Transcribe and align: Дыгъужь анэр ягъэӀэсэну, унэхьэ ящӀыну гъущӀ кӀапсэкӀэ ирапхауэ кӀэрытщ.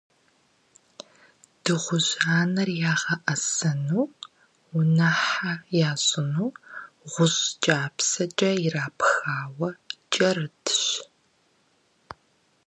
Дыгъужь 1.63 2.11
анэр 2.37 2.69
ягъэӀэсэну, 2.91 4.03
унэхьэ 4.77 5.53
ящӀыну 5.89 6.49
гъущӀ 7.11 7.47
кӀапсэкӀэ 7.63 8.51
ирапхауэ 8.65 9.69
кӀэрытщ. 10.13 10.81